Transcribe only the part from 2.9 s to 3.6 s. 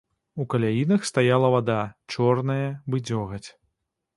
дзёгаць.